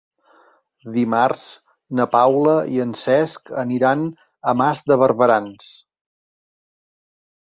[0.93, 1.43] Dimarts
[1.99, 4.01] na Paula i en Cesc aniran
[4.53, 5.71] a Mas de Barberans.